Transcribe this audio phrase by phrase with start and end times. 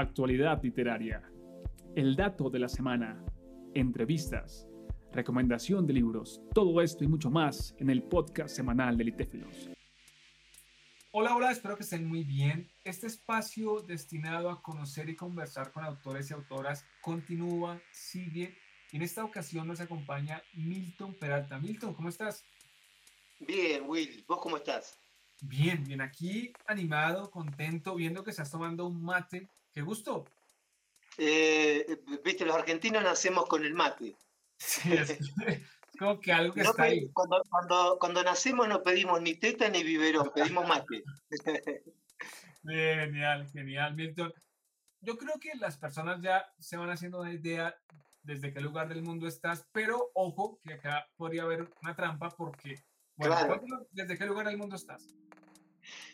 [0.00, 1.22] actualidad literaria,
[1.96, 3.24] el dato de la semana,
[3.74, 4.68] entrevistas,
[5.12, 9.70] recomendación de libros, todo esto y mucho más en el podcast semanal de Litéfilos.
[11.10, 12.70] Hola, hola, espero que estén muy bien.
[12.84, 18.56] Este espacio destinado a conocer y conversar con autores y autoras continúa, sigue.
[18.92, 21.58] Y en esta ocasión nos acompaña Milton Peralta.
[21.58, 22.44] Milton, ¿cómo estás?
[23.40, 24.24] Bien, Will.
[24.28, 24.98] ¿Vos cómo estás?
[25.40, 26.00] Bien, bien.
[26.00, 29.48] Aquí animado, contento, viendo que estás tomando un mate.
[29.72, 30.24] ¡Qué gusto!
[31.18, 34.16] Eh, Viste, los argentinos nacemos con el mate.
[34.60, 35.16] Sí, es,
[36.00, 37.08] como que algo que está ahí.
[37.12, 41.04] Cuando, cuando, cuando, nacemos no pedimos ni teta ni biberón, pedimos mate.
[42.64, 44.34] Genial, genial, Milton.
[45.00, 47.76] Yo creo que las personas ya se van haciendo una idea
[48.22, 52.84] desde qué lugar del mundo estás, pero ojo que acá podría haber una trampa porque,
[53.16, 53.36] bueno,
[53.92, 55.14] ¿desde qué lugar del mundo estás?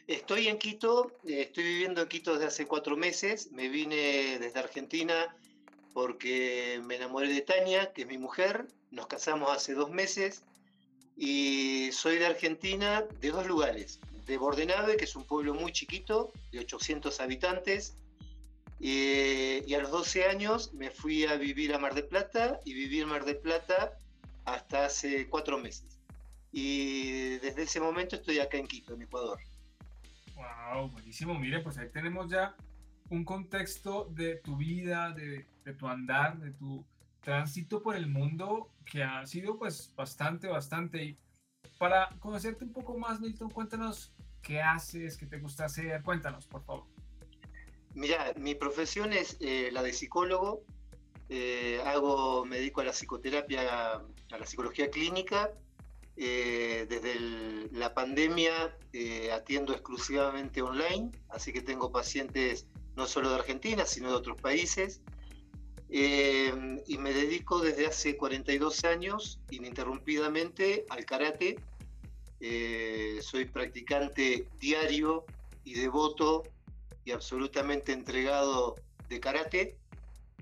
[0.06, 5.34] Estoy en Quito, estoy viviendo en Quito desde hace cuatro meses, me vine desde Argentina
[5.94, 10.42] porque me enamoré de Tania, que es mi mujer, nos casamos hace dos meses
[11.16, 16.32] y soy de Argentina de dos lugares, de Bordenave, que es un pueblo muy chiquito,
[16.52, 17.94] de 800 habitantes,
[18.80, 23.00] y, a los 12 años me fui a vivir a Mar de Plata y viví
[23.00, 23.96] en Mar de Plata
[24.44, 25.98] hasta hace cuatro meses.
[26.52, 29.40] Y desde ese momento estoy acá en Quito, en Ecuador.
[30.34, 31.38] Wow, buenísimo.
[31.38, 32.56] Mire, pues ahí tenemos ya
[33.10, 35.46] un contexto de tu vida, de,
[35.78, 36.84] tu andar, de tu
[37.20, 41.04] tránsito por el mundo que ha sido pues bastante, bastante.
[41.04, 41.18] Y
[41.78, 44.12] para conocerte un poco más, Milton, cuéntanos
[44.42, 46.86] qué haces, qué te gusta hacer, cuéntanos, por favor.
[47.94, 50.64] Mira, mi profesión es eh, la de psicólogo.
[51.28, 55.50] Eh, hago, me dedico a la psicoterapia, a la psicología clínica
[56.16, 63.36] eh, desde la pandemia eh, atiendo exclusivamente online, así que tengo pacientes no solo de
[63.36, 65.00] Argentina, sino de otros países.
[65.90, 71.56] Eh, y me dedico desde hace 42 años ininterrumpidamente al karate.
[73.20, 75.24] soy practicante diario
[75.64, 76.42] y devoto
[77.04, 78.76] y absolutamente entregado
[79.08, 79.78] de karate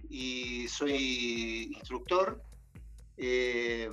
[0.09, 2.43] y soy instructor
[3.25, 3.89] eh,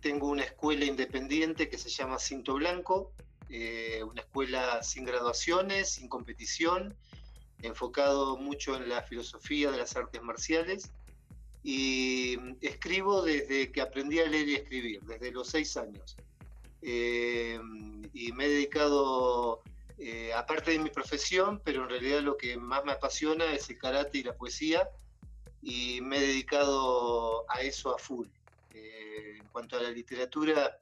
[0.00, 3.10] tengo una escuela independiente que se llama Cinto Blanco,
[3.50, 6.94] eh, una escuela sin graduaciones, sin competición,
[7.60, 10.92] enfocado mucho en la filosofía de las artes marciales.
[11.64, 16.16] Y escribo desde que aprendí a leer y escribir, desde los seis años.
[16.80, 17.58] Eh,
[18.14, 19.60] y me he dedicado,
[20.36, 24.18] aparte de mi profesión, pero en realidad lo que más me apasiona es el karate
[24.18, 24.88] y la poesía,
[25.62, 28.28] y me he dedicado a eso a full.
[28.74, 30.78] Eh, en cuanto a la literatura,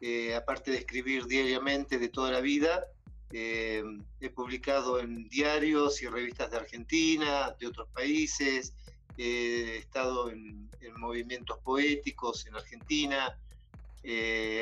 [0.00, 2.86] eh, aparte de escribir diariamente de toda la vida,
[3.32, 3.82] eh,
[4.20, 8.74] he publicado en diarios y revistas de Argentina, de otros países,
[9.16, 10.64] he estado en,
[10.98, 13.36] movimientos poéticos en Argentina.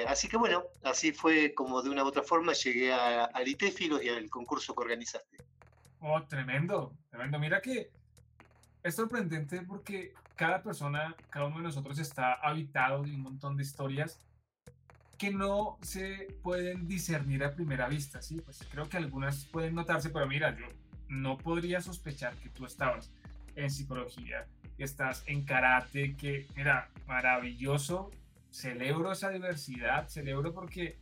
[0.06, 4.02] así que bueno, así fue como de una u otra forma llegué a, a Litéfilos
[4.02, 5.38] y al concurso que organizaste.
[6.00, 7.38] Oh, tremendo, tremendo.
[7.38, 7.90] Mira que
[8.82, 10.12] es sorprendente porque
[10.42, 14.18] cada persona, cada uno de nosotros está habitado de un montón de historias
[15.16, 18.40] que no se pueden discernir a primera vista, ¿sí?
[18.40, 20.66] Pues creo que algunas pueden notarse, pero mira, yo
[21.08, 23.12] no podría sospechar que tú estabas
[23.54, 28.10] en psicología, que estás en karate, que, mira, maravilloso,
[28.50, 30.98] celebro esa diversidad, celebro porque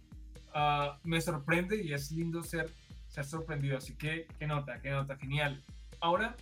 [0.54, 2.70] uh, me sorprende y es lindo ser,
[3.08, 5.64] ser sorprendido, así que, qué nota, qué nota, genial.
[5.98, 6.36] Ahora,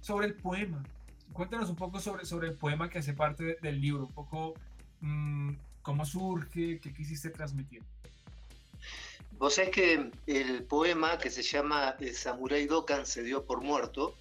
[0.00, 0.82] sobre el poema.
[1.32, 4.54] Cuéntanos un poco sobre, sobre el poema que hace parte del libro, un poco
[5.00, 5.52] mmm,
[5.82, 7.82] cómo surge, qué quisiste transmitir.
[9.38, 14.16] Vos sabés que el poema que se llama El samurái Dokan se dio por muerto.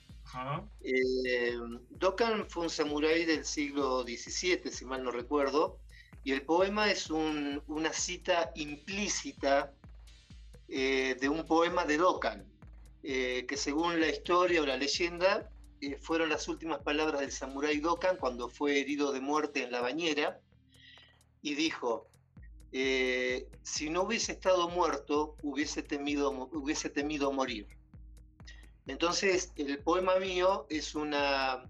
[0.82, 1.58] Eh,
[1.92, 5.78] Dokan fue un samurái del siglo XVII, si mal no recuerdo,
[6.24, 9.72] y el poema es un, una cita implícita
[10.68, 12.44] eh, de un poema de Dokan,
[13.04, 15.50] eh, que según la historia o la leyenda
[15.84, 19.82] eh, fueron las últimas palabras del samurái Dokan cuando fue herido de muerte en la
[19.82, 20.40] bañera
[21.42, 22.08] y dijo,
[22.72, 27.68] eh, si no hubiese estado muerto, hubiese temido, hubiese temido morir.
[28.88, 31.70] Entonces, el poema mío es una,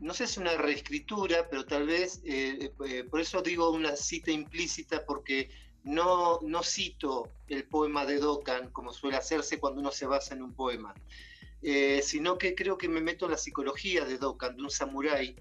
[0.00, 2.72] no sé si una reescritura, pero tal vez, eh,
[3.10, 5.50] por eso digo una cita implícita, porque
[5.84, 10.42] no, no cito el poema de Dokan como suele hacerse cuando uno se basa en
[10.42, 10.94] un poema.
[11.66, 15.34] Eh, sino que creo que me meto en la psicología de Dokan, de un samurái,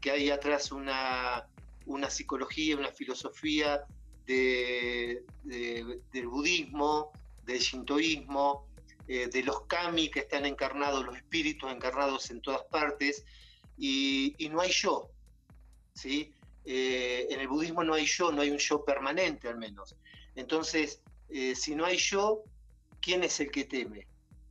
[0.00, 1.46] que hay atrás una,
[1.84, 3.84] una psicología, una filosofía
[4.24, 7.12] de, del budismo,
[7.44, 8.66] del shintoísmo,
[9.06, 13.24] de los kami que están encarnados, los espíritus encarnados en todas partes,
[13.76, 15.10] y, no hay yo.
[15.92, 16.32] ¿sí?
[16.64, 19.94] en el budismo no hay yo, no hay un yo permanente al menos.
[20.34, 21.02] Entonces,
[21.54, 22.42] si no hay yo,
[23.00, 24.08] ¿quién es el que teme?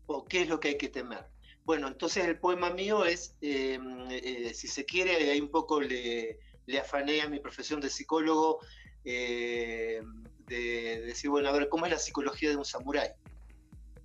[0.07, 1.25] ¿O qué es lo que hay que temer?
[1.65, 6.39] Bueno, entonces el poema mío es, em, eh, si se quiere, ahí un poco le,
[6.67, 8.59] le, afané a mi profesión de psicólogo
[9.03, 10.01] eh,
[10.47, 13.09] de, decir, bueno, a ver, ¿cómo es la psicología de un samurái?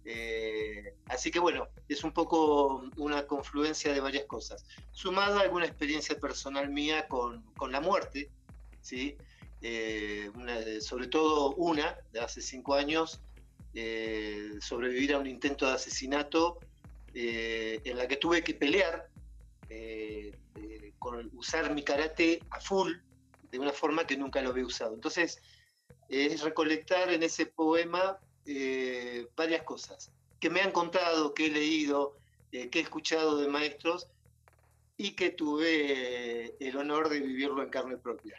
[0.06, 4.64] Eh, así que bueno, es un poco una confluencia de varias cosas.
[4.93, 8.31] Sumado a alguna experiencia personal mía con, con la muerte,
[8.81, 9.17] ¿sí?
[10.81, 13.20] sobre todo una de hace cinco años,
[14.61, 16.58] sobrevivir a un intento de asesinato
[17.12, 19.08] eh, en la que tuve que pelear
[19.69, 22.93] eh, eh, con usar mi karate a full
[23.50, 24.94] de una forma que nunca lo había usado.
[24.94, 25.43] Entonces,
[26.08, 28.19] es recolectar en ese poema
[29.37, 32.17] varias cosas que me han contado, que he leído,
[32.50, 34.08] que he escuchado de maestros
[34.96, 38.37] y que tuve el honor de vivirlo en carne propia.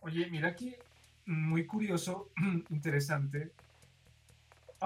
[0.00, 0.76] Oye, mira aquí,
[1.24, 2.30] muy curioso,
[2.70, 3.52] interesante.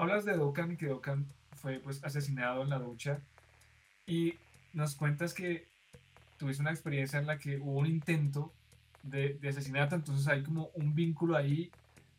[0.01, 1.27] Hablas de Dokkan y que Dokkan
[1.61, 3.19] fue pues asesinado en la ducha
[4.07, 4.33] y
[4.73, 5.67] nos cuentas que
[6.39, 8.51] tuviste una experiencia en la que hubo un intento
[9.03, 11.69] de, de asesinato, entonces hay como un vínculo ahí.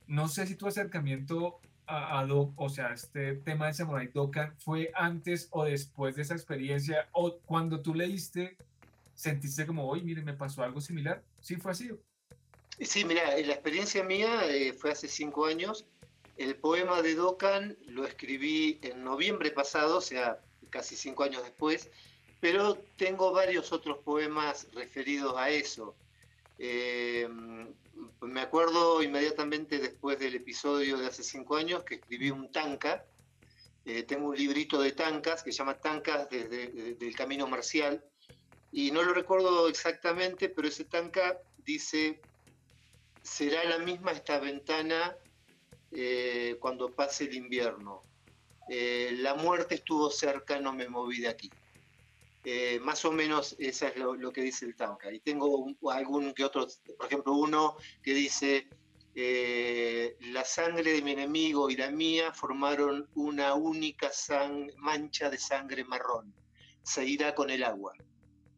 [0.06, 1.58] No sé si tu acercamiento
[1.88, 6.34] a, a o sea, este tema de Samurai Dokkan fue antes o después de esa
[6.34, 8.56] experiencia, o cuando tú leíste,
[9.16, 11.20] sentiste como, oye, mire, me pasó algo similar.
[11.40, 11.90] ¿Sí fue así?
[12.78, 15.84] Sí, mira, la experiencia mía eh, fue hace cinco años
[16.42, 20.40] el poema de Dokan lo escribí en noviembre pasado, o sea,
[20.70, 21.88] casi cinco años después,
[22.40, 25.94] pero tengo varios otros poemas referidos a eso.
[26.58, 27.28] Eh,
[28.20, 33.04] me acuerdo inmediatamente después del episodio de hace cinco años que escribí un tanca.
[33.84, 38.04] Eh, tengo un librito de tancas que se llama Tancas desde, el Camino Marcial.
[38.72, 42.20] Y no lo recuerdo exactamente, pero ese tanca dice,
[43.22, 45.16] será la misma esta ventana
[45.94, 48.02] eh, cuando pase el invierno.
[48.68, 51.50] Eh, la muerte estuvo cerca, no me moví de aquí.
[52.44, 55.12] Eh, más o menos eso es lo, que dice el Tanka.
[55.12, 56.66] Y tengo algún que otro,
[56.96, 58.68] por ejemplo, uno que dice,
[59.14, 64.10] la sangre de mi enemigo y la mía formaron una única
[64.78, 66.34] mancha de sangre marrón.
[66.82, 67.92] Se irá con el agua.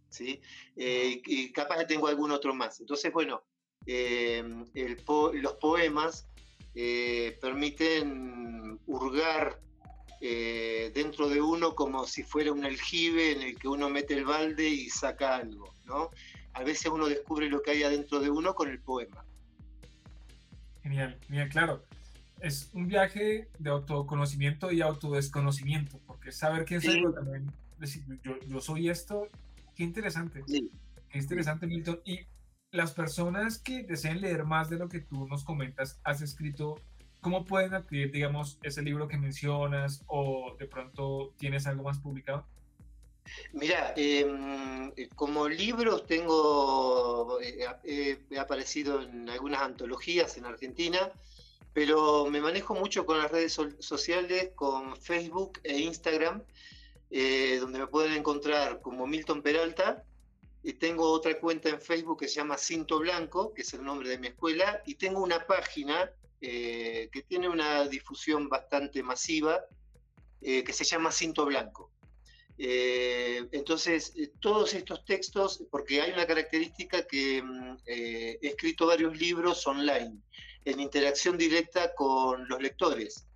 [0.08, 0.40] ¿sí?
[0.76, 2.78] y capaz tengo algún otro más.
[2.78, 3.42] Entonces, bueno,
[3.84, 6.28] los poemas
[6.74, 9.60] eh, permiten hurgar
[10.20, 14.24] eh, dentro de uno como si fuera un aljibe en el que uno mete el
[14.24, 16.10] balde y saca algo, ¿no?
[16.54, 19.24] A veces uno descubre lo que hay adentro de uno con el poema.
[20.82, 21.84] Genial, genial, claro.
[22.40, 28.88] Es un viaje de autoconocimiento y autodesconocimiento, porque saber quién soy también, decir, yo, soy
[28.88, 29.28] esto,
[29.74, 30.42] qué interesante.
[30.46, 32.00] Qué interesante, Milton.
[32.04, 32.20] Y
[32.74, 36.80] las personas que deseen leer más de lo que tú nos comentas, has escrito,
[37.20, 42.44] ¿cómo pueden adquirir, digamos, ese libro que mencionas o de pronto tienes algo más publicado?
[43.52, 51.12] Mira, em, como libros tengo, eh, he aparecido en algunas antologías en Argentina,
[51.72, 56.42] pero me manejo mucho con las redes sociales, con Facebook e Instagram,
[57.10, 60.02] eh, donde me pueden encontrar como Milton Peralta,
[60.64, 64.08] y tengo otra cuenta en Facebook que se llama Cinto Blanco, que es el nombre
[64.08, 69.60] de mi escuela, y tengo una página eh, que tiene una difusión bastante masiva,
[70.40, 71.90] eh, que se llama Cinto Blanco.
[72.56, 79.66] Eh, entonces, todos estos textos, porque hay una característica que mm, he escrito varios libros
[79.66, 80.16] online,
[80.64, 83.26] en interacción directa con los lectores.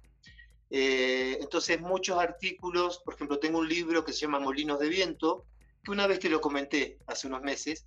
[0.71, 5.45] entonces, muchos artículos, por ejemplo, tengo un libro que se llama Molinos de Viento,
[5.88, 7.87] que una vez te lo comenté hace unos meses,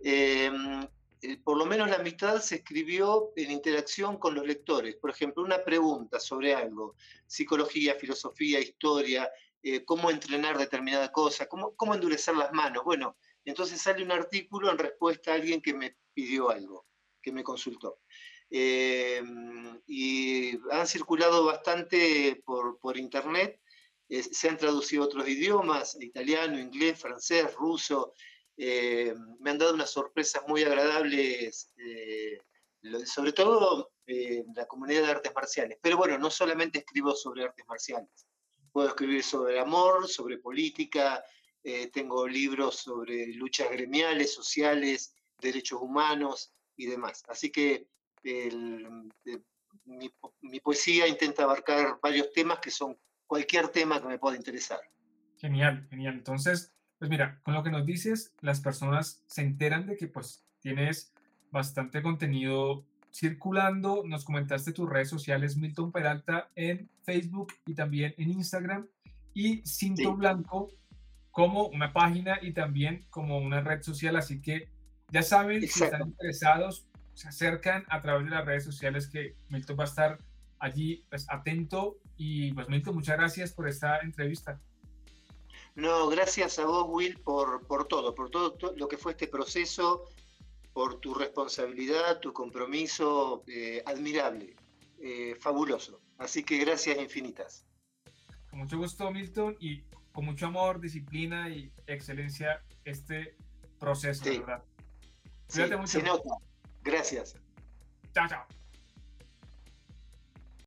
[0.00, 0.80] em,
[1.20, 4.96] eh, por lo menos la mitad se escribió en interacción con los lectores.
[4.96, 6.96] Por ejemplo, una pregunta sobre algo,
[7.26, 9.30] psicología, filosofía, historia,
[9.62, 12.82] eh, cómo entrenar determinada cosa, cómo, cómo endurecer las manos.
[12.82, 16.86] Bueno, entonces sale un artículo en respuesta a alguien que me pidió algo,
[17.20, 17.98] que me consultó.
[18.48, 23.60] Em, y han circulado bastante por, por internet
[24.08, 28.12] se han traducido otros idiomas, italiano, inglés, francés, ruso.
[28.56, 32.38] Eh, me han dado unas sorpresas muy agradables, eh,
[33.04, 35.78] sobre todo en la comunidad de artes marciales.
[35.80, 38.26] Pero bueno, no solamente escribo sobre artes marciales,
[38.72, 41.24] puedo escribir sobre amor, sobre política,
[41.62, 47.22] eh, tengo libros sobre luchas gremiales, sociales, derechos humanos y demás.
[47.28, 47.88] Así que
[50.40, 52.98] mi poesía intenta abarcar varios temas que son
[53.34, 54.78] cualquier tema que me pueda interesar.
[55.38, 56.14] Genial, genial.
[56.14, 60.46] Entonces, pues mira, con lo que nos dices, las personas se enteran de que pues
[60.60, 61.12] tienes
[61.50, 64.04] bastante contenido circulando.
[64.06, 68.86] Nos comentaste tus redes sociales, Milton Peralta, en Facebook y también en Instagram.
[69.34, 70.68] Y Cinto Blanco
[71.32, 74.14] como una página y también como una red social.
[74.14, 74.68] Así que
[75.10, 79.76] ya saben, si están interesados, se acercan a través de las redes sociales que Milton
[79.76, 80.18] va a estar
[80.60, 81.98] allí pues, atento.
[82.16, 84.60] Y pues Milton, muchas gracias por esta entrevista.
[85.74, 90.04] No, gracias a vos, Will, por, por todo, por todo, lo que fue este proceso,
[90.72, 94.54] por tu responsabilidad, tu compromiso eh, admirable,
[95.00, 96.00] eh, fabuloso.
[96.18, 97.66] Así que gracias infinitas.
[98.50, 103.36] Con mucho gusto, Milton, y con mucho amor, disciplina y excelencia este
[103.80, 104.62] proceso, verdad.
[105.52, 105.88] Cuídate mucho.
[105.88, 106.30] Se nota.
[106.82, 107.36] Gracias.
[108.12, 108.63] Chao, chao.